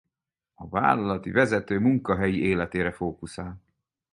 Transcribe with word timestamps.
A 0.53 0.69
vállalati 0.69 1.31
vezető 1.31 1.79
munkahelyi 1.79 2.41
életére 2.41 2.91
fókuszál. 2.91 3.61